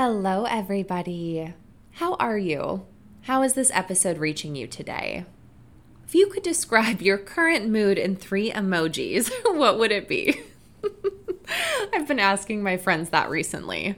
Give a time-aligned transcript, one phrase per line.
[0.00, 1.54] Hello, everybody.
[1.94, 2.86] How are you?
[3.22, 5.24] How is this episode reaching you today?
[6.06, 10.40] If you could describe your current mood in three emojis, what would it be?
[11.92, 13.96] I've been asking my friends that recently.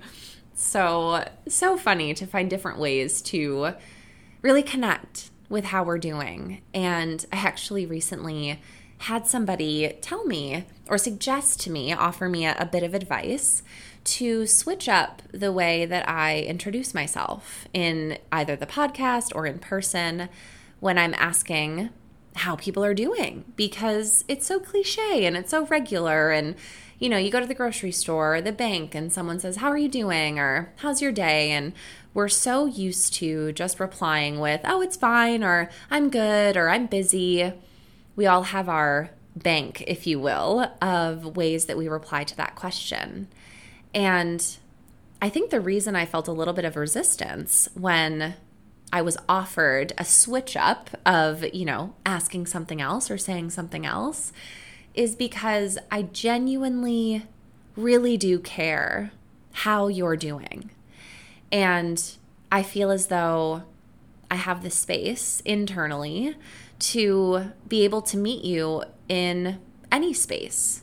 [0.55, 3.75] So, so funny to find different ways to
[4.41, 6.63] really connect with how we're doing.
[6.73, 8.59] And I actually recently
[9.01, 13.63] had somebody tell me or suggest to me, offer me a, a bit of advice
[14.05, 19.59] to switch up the way that I introduce myself in either the podcast or in
[19.59, 20.29] person
[20.81, 21.91] when I'm asking
[22.37, 26.55] how people are doing because it's so cliche and it's so regular and
[26.99, 29.69] you know you go to the grocery store or the bank and someone says how
[29.69, 30.39] are you doing?
[30.39, 31.51] or how's your day?
[31.51, 31.73] and
[32.15, 36.87] we're so used to just replying with oh it's fine or i'm good or i'm
[36.87, 37.53] busy.
[38.17, 42.57] We all have our bank if you will of ways that we reply to that
[42.57, 43.29] question
[43.95, 44.57] and
[45.23, 48.35] I think the reason I felt a little bit of resistance when
[48.93, 53.87] I was offered a switch up of, you know, asking something else or saying something
[53.87, 54.33] else
[54.95, 57.27] is because I genuinely
[57.77, 59.13] really do care
[59.53, 60.71] how you're doing.
[61.53, 62.17] And
[62.51, 63.63] I feel as though
[64.31, 66.37] I have the space internally
[66.81, 69.61] to be able to meet you in
[69.93, 70.83] any space,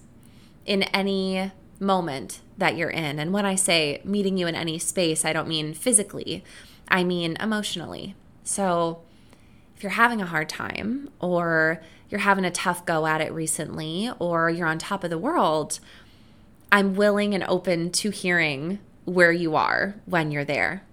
[0.66, 3.20] in any moment that you're in.
[3.20, 6.44] And when I say meeting you in any space, I don't mean physically,
[6.88, 8.16] I mean emotionally.
[8.44, 9.02] So
[9.76, 14.10] if you're having a hard time, or you're having a tough go at it recently,
[14.20, 15.80] or you're on top of the world,
[16.72, 20.84] I'm willing and open to hearing where you are when you're there.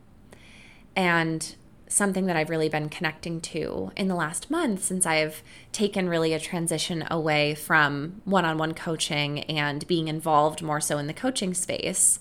[0.94, 1.54] And
[1.94, 6.32] something that I've really been connecting to in the last month since I've taken really
[6.32, 11.14] a transition away from one on one coaching and being involved more so in the
[11.14, 12.18] coaching space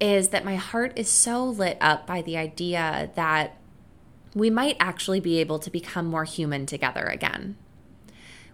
[0.00, 3.56] is that my heart is so lit up by the idea that
[4.34, 7.56] we might actually be able to become more human together again.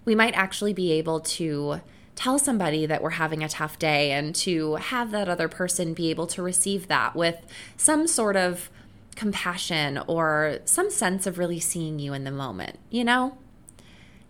[0.04, 1.80] We might actually be able to
[2.14, 6.08] tell somebody that we're having a tough day and to have that other person be
[6.08, 7.44] able to receive that with
[7.76, 8.70] some sort of
[9.16, 13.38] compassion or some sense of really seeing you in the moment, you know?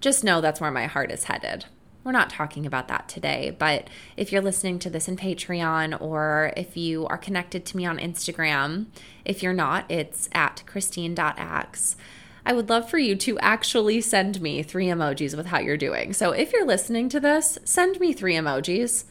[0.00, 1.66] Just know that's where my heart is headed.
[2.04, 6.52] We're not talking about that today, but if you're listening to this in Patreon or
[6.56, 8.86] if you are connected to me on Instagram,
[9.24, 11.96] if you're not, it's at kristine.axe.
[12.44, 16.12] I would love for you to actually send me three emojis with how you're doing.
[16.12, 19.04] So if you're listening to this, send me three emojis.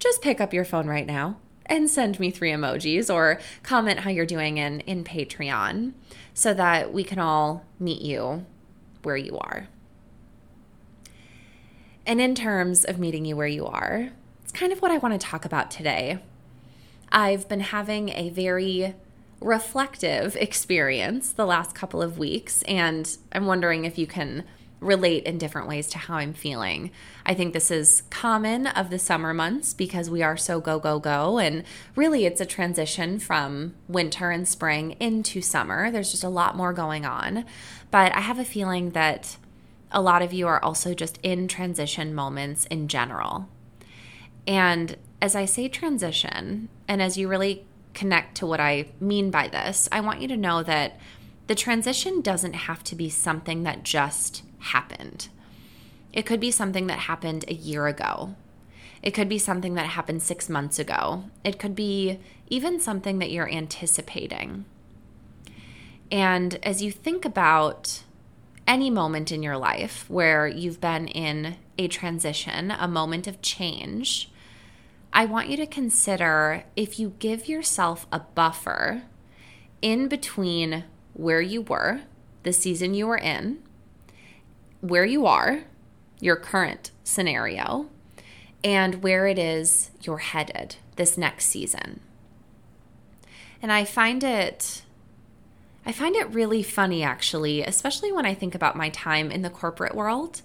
[0.00, 1.36] Just pick up your phone right now
[1.66, 5.92] and send me three emojis or comment how you're doing in, in Patreon
[6.34, 8.44] so that we can all meet you
[9.02, 9.68] where you are.
[12.06, 14.10] And in terms of meeting you where you are,
[14.42, 16.18] it's kind of what I want to talk about today.
[17.10, 18.94] I've been having a very
[19.40, 24.44] reflective experience the last couple of weeks, and I'm wondering if you can
[24.84, 26.90] relate in different ways to how I'm feeling.
[27.26, 30.98] I think this is common of the summer months because we are so go, go,
[30.98, 31.38] go.
[31.38, 31.64] And
[31.96, 35.90] really, it's a transition from winter and spring into summer.
[35.90, 37.44] There's just a lot more going on.
[37.90, 39.36] But I have a feeling that
[39.90, 43.48] a lot of you are also just in transition moments in general.
[44.46, 47.64] And as I say transition, and as you really
[47.94, 50.98] connect to what I mean by this, I want you to know that
[51.46, 55.28] the transition doesn't have to be something that just happened.
[56.12, 58.34] It could be something that happened a year ago.
[59.02, 61.24] It could be something that happened six months ago.
[61.44, 64.64] It could be even something that you're anticipating.
[66.10, 68.02] And as you think about
[68.66, 74.30] any moment in your life where you've been in a transition, a moment of change,
[75.12, 79.02] I want you to consider if you give yourself a buffer
[79.82, 82.02] in between where you were,
[82.42, 83.62] the season you were in,
[84.84, 85.64] where you are,
[86.20, 87.88] your current scenario,
[88.62, 92.00] and where it is you're headed this next season.
[93.62, 94.82] And I find it
[95.86, 99.50] I find it really funny actually, especially when I think about my time in the
[99.50, 100.40] corporate world.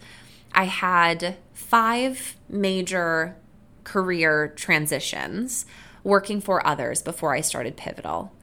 [0.54, 3.36] I had 5 major
[3.84, 5.66] career transitions
[6.04, 8.34] working for others before I started Pivotal.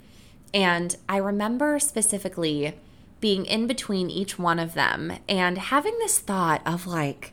[0.55, 2.75] And I remember specifically
[3.21, 7.33] being in between each one of them and having this thought of like,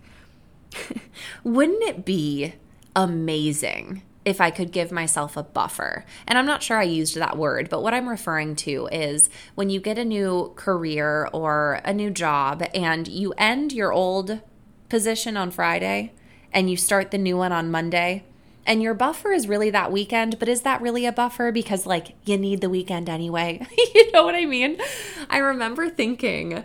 [1.43, 2.53] wouldn't it be
[2.95, 6.05] amazing if I could give myself a buffer.
[6.27, 9.69] And I'm not sure I used that word, but what I'm referring to is when
[9.69, 14.39] you get a new career or a new job and you end your old
[14.89, 16.13] position on Friday
[16.51, 18.23] and you start the new one on Monday,
[18.65, 21.51] and your buffer is really that weekend, but is that really a buffer?
[21.51, 23.65] Because, like, you need the weekend anyway.
[23.95, 24.79] you know what I mean?
[25.29, 26.63] I remember thinking,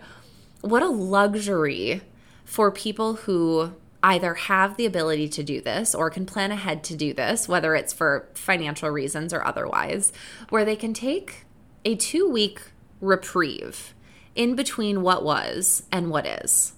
[0.60, 2.02] what a luxury
[2.44, 3.72] for people who
[4.02, 7.74] either have the ability to do this or can plan ahead to do this, whether
[7.74, 10.12] it's for financial reasons or otherwise,
[10.50, 11.44] where they can take
[11.84, 12.60] a two week
[13.00, 13.94] reprieve
[14.34, 16.74] in between what was and what is.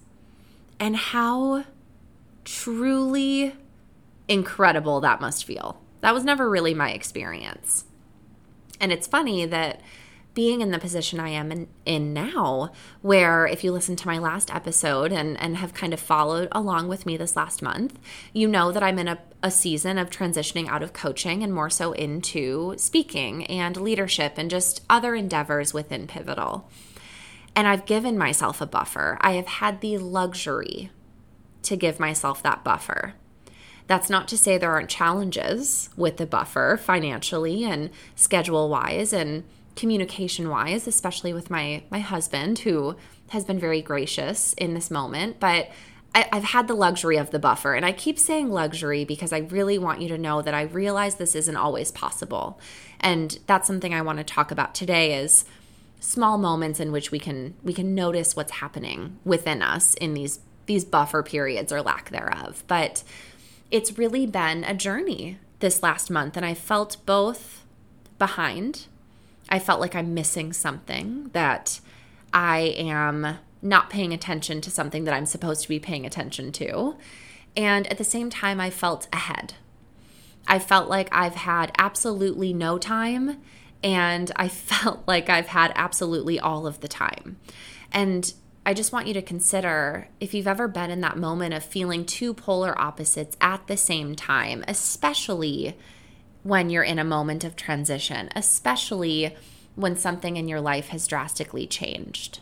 [0.79, 1.65] And how
[2.43, 3.53] truly
[4.31, 5.81] incredible that must feel.
[5.99, 7.85] That was never really my experience.
[8.79, 9.81] And it's funny that
[10.33, 14.17] being in the position I am in, in, now, where if you listen to my
[14.17, 17.99] last episode and, and have kind of followed along with me this last month,
[18.31, 21.69] you know that I'm in a, a season of transitioning out of coaching and more
[21.69, 26.69] so into speaking and leadership and just other endeavors within Pivotal.
[27.53, 29.17] And I've given myself a buffer.
[29.19, 30.91] I have had the luxury
[31.63, 33.15] to give myself that buffer.
[33.91, 39.43] That's not to say there aren't challenges with the buffer financially and schedule wise and
[39.75, 42.95] communication wise, especially with my my husband who
[43.31, 45.71] has been very gracious in this moment, but
[46.15, 47.73] I, have had the luxury of the buffer.
[47.73, 51.15] And I keep saying luxury because I really want you to know that I realize
[51.15, 52.61] this isn't always possible.
[53.01, 55.43] And that's something I want to talk about today is
[55.99, 60.39] small moments in which we can we can notice what's happening within us in these
[60.65, 62.63] these buffer periods or lack thereof.
[62.67, 63.03] But
[63.71, 67.63] it's really been a journey this last month and I felt both
[68.19, 68.87] behind
[69.51, 71.81] I felt like I'm missing something, that
[72.33, 76.95] I am not paying attention to something that I'm supposed to be paying attention to.
[77.57, 79.55] And at the same time, I felt ahead.
[80.47, 83.41] I felt like I've had absolutely no time,
[83.83, 87.37] and I felt like I've had absolutely all of the time.
[87.91, 88.33] And
[88.71, 92.05] I just want you to consider if you've ever been in that moment of feeling
[92.05, 95.75] two polar opposites at the same time, especially
[96.43, 99.35] when you're in a moment of transition, especially
[99.75, 102.39] when something in your life has drastically changed.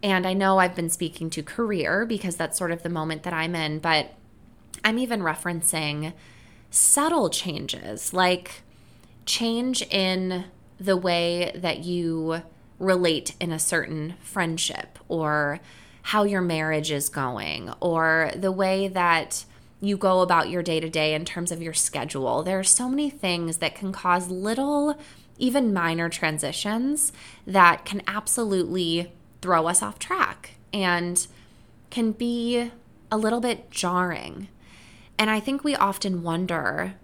[0.00, 3.32] And I know I've been speaking to career because that's sort of the moment that
[3.32, 4.14] I'm in, but
[4.84, 6.12] I'm even referencing
[6.70, 8.62] subtle changes like
[9.24, 10.44] change in
[10.78, 12.42] the way that you
[12.78, 15.60] relate in a certain friendship or
[16.02, 19.44] how your marriage is going or the way that
[19.80, 22.42] you go about your day to day in terms of your schedule.
[22.42, 24.98] There are so many things that can cause little,
[25.38, 27.12] even minor transitions
[27.46, 29.12] that can absolutely
[29.42, 31.26] throw us off track and
[31.90, 32.70] can be
[33.10, 34.48] a little bit jarring.
[35.18, 36.94] And I think we often wonder,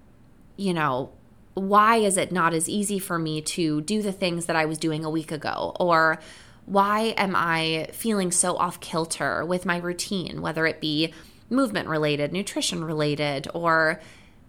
[0.56, 1.12] you know,
[1.54, 4.78] why is it not as easy for me to do the things that I was
[4.78, 5.76] doing a week ago?
[5.78, 6.18] Or
[6.64, 11.12] why am I feeling so off kilter with my routine, whether it be
[11.50, 14.00] movement related, nutrition related, or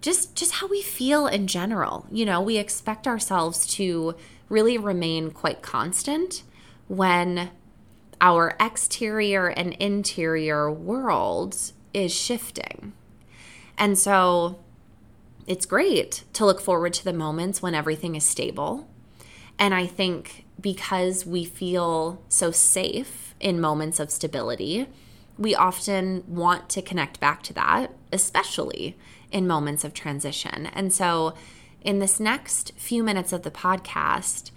[0.01, 2.05] just just how we feel in general.
[2.11, 4.15] You know, we expect ourselves to
[4.49, 6.43] really remain quite constant
[6.87, 7.51] when
[8.19, 11.57] our exterior and interior world
[11.93, 12.93] is shifting.
[13.77, 14.59] And so
[15.47, 18.87] it's great to look forward to the moments when everything is stable.
[19.59, 24.87] And I think because we feel so safe in moments of stability,
[25.37, 28.97] we often want to connect back to that, especially
[29.31, 30.67] in moments of transition.
[30.67, 31.33] And so,
[31.81, 34.51] in this next few minutes of the podcast,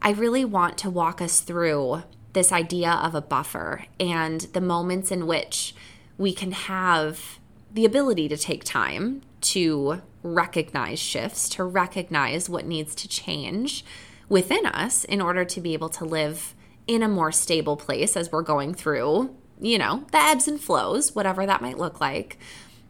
[0.00, 5.10] I really want to walk us through this idea of a buffer and the moments
[5.10, 5.74] in which
[6.16, 7.38] we can have
[7.72, 13.84] the ability to take time to recognize shifts, to recognize what needs to change
[14.28, 16.54] within us in order to be able to live
[16.88, 21.14] in a more stable place as we're going through you know, the ebbs and flows,
[21.14, 22.38] whatever that might look like,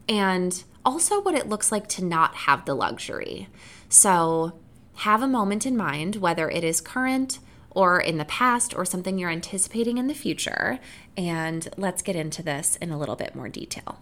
[0.08, 3.48] and also what it looks like to not have the luxury.
[3.88, 4.58] So,
[4.98, 9.18] have a moment in mind, whether it is current or in the past or something
[9.18, 10.78] you're anticipating in the future,
[11.16, 14.00] and let's get into this in a little bit more detail.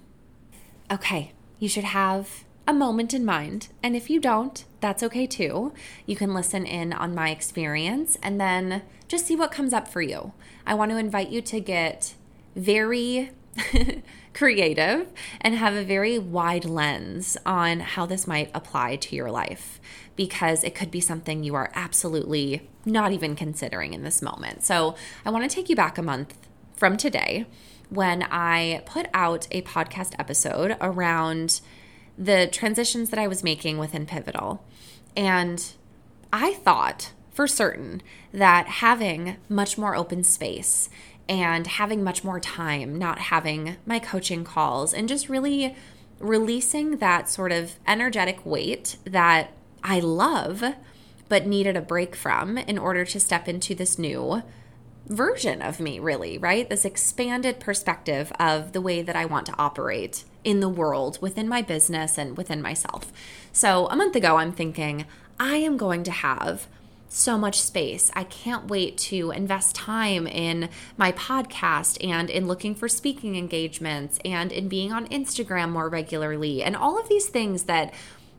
[0.91, 3.69] Okay, you should have a moment in mind.
[3.83, 5.73] And if you don't, that's okay too.
[6.07, 10.03] You can listen in on my experience and then just see what comes up for
[10.03, 10.33] you.
[10.67, 12.15] I want to invite you to get
[12.55, 13.31] very
[14.35, 15.09] creative
[15.41, 19.81] and have a very wide lens on how this might apply to your life
[20.17, 24.63] because it could be something you are absolutely not even considering in this moment.
[24.63, 26.37] So, I want to take you back a month
[26.75, 27.47] from today
[27.89, 31.61] when I put out a podcast episode around
[32.19, 34.65] the transitions that I was making within Pivotal.
[35.17, 35.65] And
[36.33, 38.03] I thought for certain
[38.33, 40.89] that having much more open space
[41.29, 45.75] and having much more time, not having my coaching calls, and just really
[46.19, 49.53] releasing that sort of energetic weight that
[49.83, 50.63] I love
[51.29, 54.43] but needed a break from in order to step into this new
[55.07, 56.69] version of me, really, right?
[56.69, 61.49] This expanded perspective of the way that I want to operate in the world, within
[61.49, 63.13] my business, and within myself.
[63.53, 65.07] So a month ago, I'm thinking,
[65.39, 66.67] I am going to have
[67.09, 68.11] so much space.
[68.15, 74.19] I can't wait to invest time in my podcast and in looking for speaking engagements
[74.25, 77.93] and in being on Instagram more regularly and all of these things that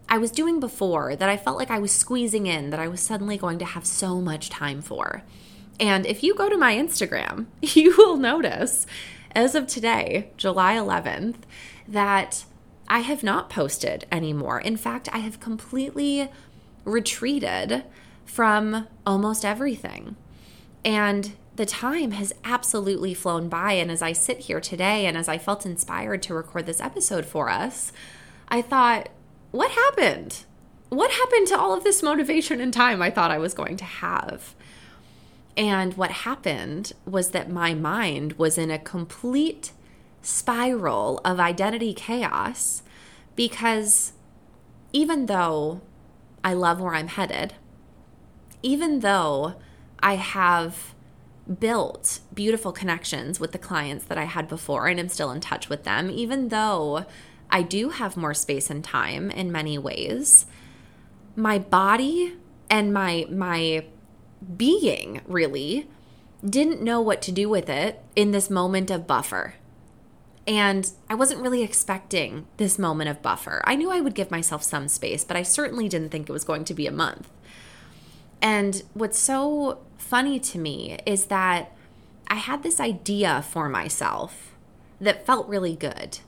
[0.09, 2.99] I was doing before that I felt like I was squeezing in that I was
[2.99, 5.23] suddenly going to have so much time for.
[5.79, 8.87] And if you go to my Instagram, you will notice
[9.35, 11.35] as of today, July 11th,
[11.87, 12.45] that
[12.87, 14.59] I have not posted anymore.
[14.59, 16.29] In fact, I have completely
[16.85, 17.83] retreated
[18.25, 20.15] from almost everything.
[20.83, 23.73] And the time has absolutely flown by.
[23.73, 27.25] And as I sit here today and as I felt inspired to record this episode
[27.25, 27.91] for us,
[28.47, 29.09] I thought,
[29.51, 30.43] what happened?
[30.89, 33.85] What happened to all of this motivation and time I thought I was going to
[33.85, 34.55] have?
[35.55, 39.71] And what happened was that my mind was in a complete
[40.23, 42.81] spiral of identity chaos
[43.35, 44.13] because
[44.91, 45.81] even though
[46.43, 47.53] I love where I'm headed,
[48.61, 49.55] even though
[49.99, 50.93] I have
[51.59, 55.69] built beautiful connections with the clients that I had before and am still in touch
[55.69, 57.05] with them, even though
[57.49, 60.45] I do have more space and time in many ways,
[61.35, 62.33] my body
[62.69, 63.85] and my my
[64.57, 65.87] being really
[66.43, 69.55] didn't know what to do with it in this moment of buffer.
[70.45, 73.61] And I wasn't really expecting this moment of buffer.
[73.65, 76.43] I knew I would give myself some space, but I certainly didn't think it was
[76.43, 77.29] going to be a month.
[78.41, 81.71] And what's so funny to me is that
[82.27, 84.53] I had this idea for myself
[84.99, 86.19] that felt really good.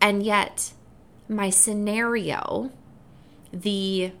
[0.00, 0.72] And yet,
[1.28, 2.70] my scenario,
[3.52, 4.12] the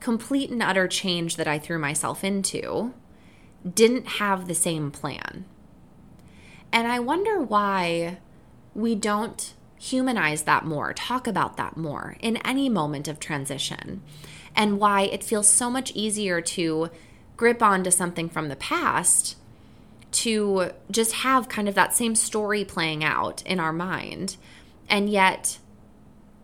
[0.00, 2.92] complete and utter change that I threw myself into
[3.74, 5.44] didn't have the same plan.
[6.72, 8.18] And I wonder why
[8.74, 14.02] we don't humanize that more, talk about that more in any moment of transition,
[14.54, 16.90] and why it feels so much easier to
[17.36, 19.36] grip onto something from the past
[20.12, 24.36] to just have kind of that same story playing out in our mind,
[24.88, 25.58] and yet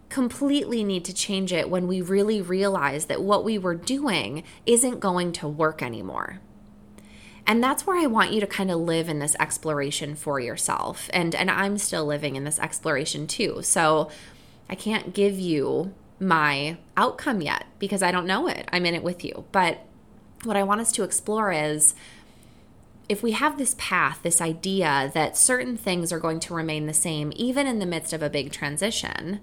[0.08, 5.00] completely need to change it when we really realize that what we were doing isn't
[5.00, 6.40] going to work anymore.
[7.46, 11.08] And that's where I want you to kind of live in this exploration for yourself.
[11.12, 13.60] And and I'm still living in this exploration too.
[13.62, 14.10] So
[14.68, 18.68] I can't give you my outcome yet because I don't know it.
[18.72, 19.44] I'm in it with you.
[19.52, 19.80] But
[20.44, 21.94] what I want us to explore is
[23.08, 26.94] if we have this path, this idea that certain things are going to remain the
[26.94, 29.40] same even in the midst of a big transition,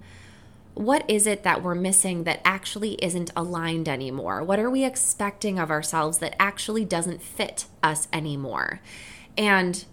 [0.74, 4.42] what is it that we're missing that actually isn't aligned anymore?
[4.42, 8.80] What are we expecting of ourselves that actually doesn't fit us anymore?
[9.38, 9.84] And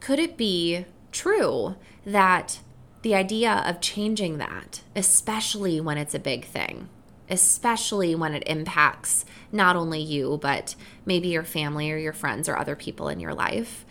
[0.00, 2.60] could it be true that
[3.02, 6.88] the idea of changing that, especially when it's a big thing,
[7.28, 12.58] especially when it impacts not only you, but maybe your family or your friends or
[12.58, 13.84] other people in your life,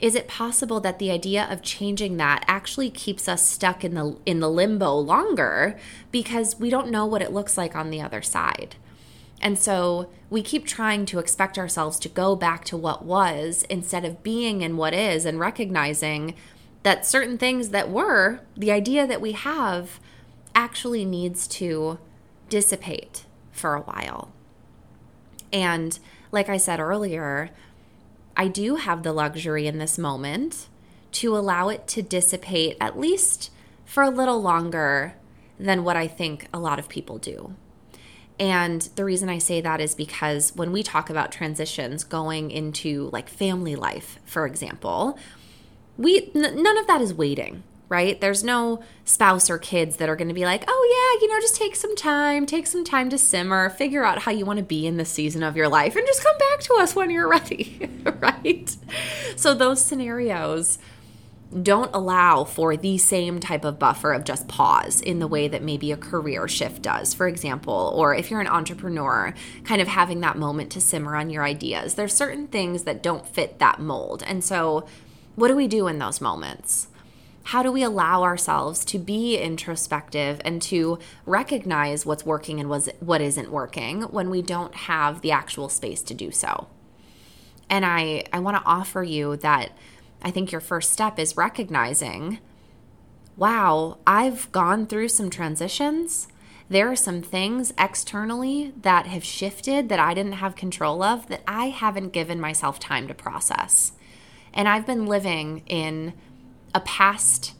[0.00, 4.16] is it possible that the idea of changing that actually keeps us stuck in the
[4.24, 5.78] in the limbo longer
[6.10, 8.76] because we don't know what it looks like on the other side?
[9.42, 14.04] And so we keep trying to expect ourselves to go back to what was instead
[14.04, 16.34] of being in what is and recognizing
[16.82, 20.00] that certain things that were, the idea that we have,
[20.54, 21.98] actually needs to
[22.48, 24.32] dissipate for a while.
[25.52, 25.98] And
[26.32, 27.50] like I said earlier,
[28.40, 30.68] I do have the luxury in this moment
[31.12, 33.50] to allow it to dissipate at least
[33.84, 35.12] for a little longer
[35.58, 37.54] than what I think a lot of people do.
[38.38, 43.10] And the reason I say that is because when we talk about transitions going into
[43.12, 45.18] like family life, for example,
[45.98, 48.20] we n- none of that is waiting right?
[48.20, 51.40] There's no spouse or kids that are going to be like, oh, yeah, you know,
[51.40, 54.64] just take some time, take some time to simmer, figure out how you want to
[54.64, 57.28] be in the season of your life, and just come back to us when you're
[57.28, 58.74] ready, right?
[59.36, 60.78] So those scenarios
[61.64, 65.64] don't allow for the same type of buffer of just pause in the way that
[65.64, 70.20] maybe a career shift does, for example, or if you're an entrepreneur, kind of having
[70.20, 71.94] that moment to simmer on your ideas.
[71.94, 74.22] There's certain things that don't fit that mold.
[74.24, 74.86] And so,
[75.34, 76.86] what do we do in those moments?
[77.44, 83.20] How do we allow ourselves to be introspective and to recognize what's working and what
[83.20, 86.68] isn't working when we don't have the actual space to do so?
[87.68, 89.72] And I, I want to offer you that
[90.22, 92.38] I think your first step is recognizing
[93.36, 96.28] wow, I've gone through some transitions.
[96.68, 101.40] There are some things externally that have shifted that I didn't have control of that
[101.48, 103.92] I haven't given myself time to process.
[104.52, 106.12] And I've been living in
[106.74, 107.54] a past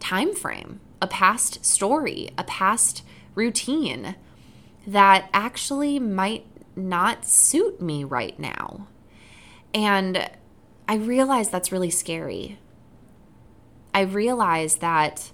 [0.00, 3.02] time frame, a past story, a past
[3.34, 4.16] routine
[4.86, 8.86] that actually might not suit me right now.
[9.72, 10.30] And
[10.88, 12.58] I realize that's really scary.
[13.92, 15.30] I realize that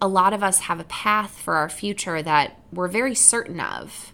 [0.00, 4.12] a lot of us have a path for our future that we're very certain of.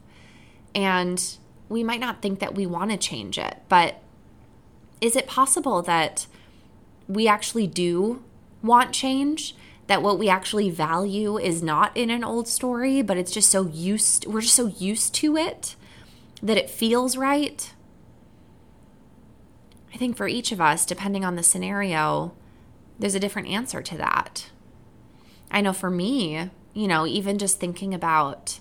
[0.74, 1.22] And
[1.68, 4.02] we might not think that we want to change it, but
[5.00, 6.26] is it possible that
[7.08, 8.22] we actually do
[8.62, 9.54] want change?
[9.86, 13.66] That what we actually value is not in an old story, but it's just so
[13.66, 15.76] used we're just so used to it
[16.42, 17.72] that it feels right.
[19.92, 22.34] I think for each of us, depending on the scenario,
[22.98, 24.50] there's a different answer to that.
[25.50, 28.58] I know for me, you know, even just thinking about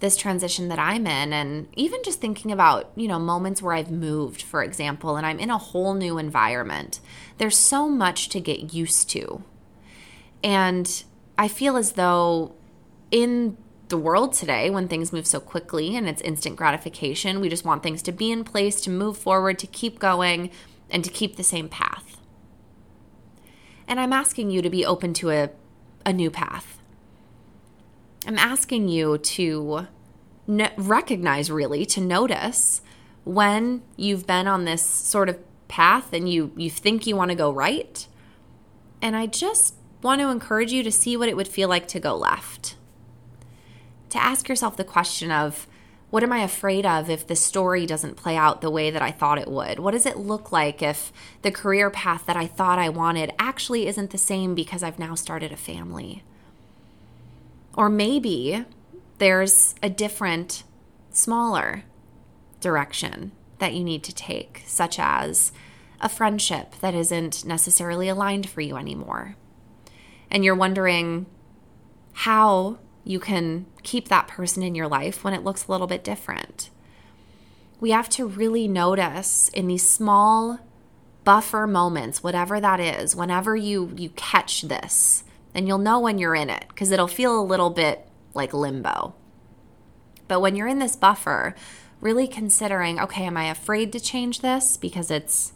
[0.00, 3.90] this transition that I'm in, and even just thinking about, you know, moments where I've
[3.90, 7.00] moved, for example, and I'm in a whole new environment,
[7.38, 9.44] there's so much to get used to.
[10.42, 11.04] And
[11.36, 12.54] I feel as though
[13.10, 13.56] in
[13.88, 17.82] the world today, when things move so quickly and it's instant gratification, we just want
[17.82, 20.50] things to be in place, to move forward, to keep going,
[20.88, 22.16] and to keep the same path.
[23.86, 25.50] And I'm asking you to be open to a,
[26.06, 26.79] a new path.
[28.26, 29.86] I'm asking you to
[30.46, 32.82] recognize, really, to notice
[33.24, 37.34] when you've been on this sort of path and you, you think you want to
[37.34, 38.06] go right.
[39.00, 42.00] And I just want to encourage you to see what it would feel like to
[42.00, 42.76] go left
[44.10, 45.66] to ask yourself the question of
[46.10, 49.12] what am I afraid of if the story doesn't play out the way that I
[49.12, 49.78] thought it would?
[49.78, 51.12] What does it look like if
[51.42, 55.14] the career path that I thought I wanted actually isn't the same because I've now
[55.14, 56.24] started a family?
[57.74, 58.64] Or maybe
[59.18, 60.64] there's a different,
[61.10, 61.84] smaller
[62.60, 65.52] direction that you need to take, such as
[66.00, 69.36] a friendship that isn't necessarily aligned for you anymore.
[70.30, 71.26] And you're wondering
[72.12, 76.04] how you can keep that person in your life when it looks a little bit
[76.04, 76.70] different.
[77.80, 80.58] We have to really notice in these small
[81.24, 86.34] buffer moments, whatever that is, whenever you you catch this, and you'll know when you're
[86.34, 89.14] in it because it'll feel a little bit like limbo.
[90.28, 91.54] But when you're in this buffer,
[92.00, 95.52] really considering, okay, am I afraid to change this because it's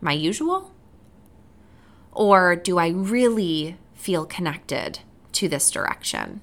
[0.00, 0.72] my usual?
[2.12, 5.00] Or do I really feel connected
[5.32, 6.40] to this direction?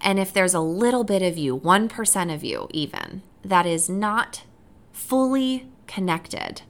[0.00, 4.42] And if there's a little bit of you, 1% of you even, that is not
[4.92, 6.62] fully connected,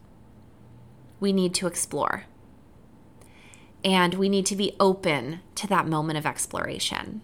[1.18, 2.26] we need to explore.
[3.84, 7.20] And we need to be open to that moment of exploration.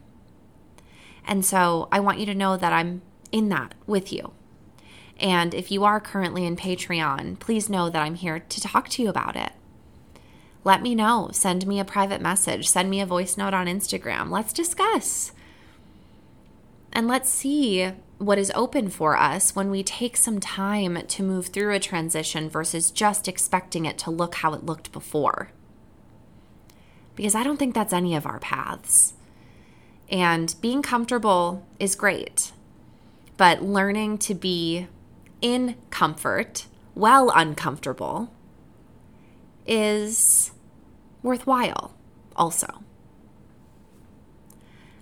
[1.26, 4.32] And so I want you to know that I'm in that with you.
[5.20, 9.02] And if you are currently in Patreon, please know that I'm here to talk to
[9.02, 9.52] you about it.
[10.64, 11.30] Let me know.
[11.32, 12.68] Send me a private message.
[12.68, 14.30] Send me a voice note on Instagram.
[14.30, 15.32] Let's discuss.
[16.92, 21.46] And let's see what is open for us when we take some time to move
[21.46, 25.50] through a transition versus just expecting it to look how it looked before.
[27.18, 29.14] Because I don't think that's any of our paths.
[30.08, 32.52] And being comfortable is great,
[33.36, 34.86] but learning to be
[35.42, 38.32] in comfort while uncomfortable
[39.66, 40.52] is
[41.24, 41.92] worthwhile
[42.36, 42.84] also.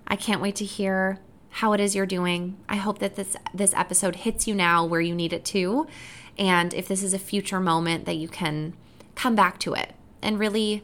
[0.07, 2.57] I can't wait to hear how it is you're doing.
[2.67, 5.85] I hope that this this episode hits you now where you need it to.
[6.35, 8.73] And if this is a future moment that you can
[9.13, 10.83] come back to it and really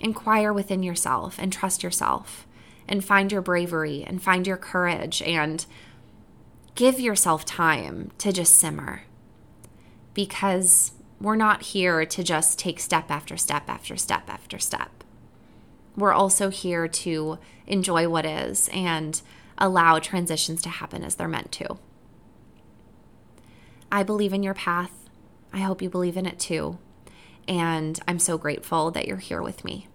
[0.00, 2.46] inquire within yourself and trust yourself
[2.88, 5.66] and find your bravery and find your courage and
[6.74, 9.02] give yourself time to just simmer.
[10.14, 15.04] Because we're not here to just take step after step after step after step.
[15.96, 19.20] We're also here to enjoy what is and
[19.58, 21.78] allow transitions to happen as they're meant to.
[23.90, 24.92] I believe in your path.
[25.52, 26.78] I hope you believe in it too.
[27.48, 29.88] And I'm so grateful that you're here with me.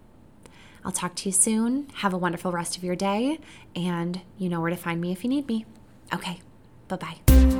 [0.84, 1.88] I'll talk to you soon.
[1.96, 3.40] Have a wonderful rest of your day.
[3.76, 5.66] And you know where to find me if you need me.
[6.14, 6.42] Okay,
[6.88, 7.53] bye bye.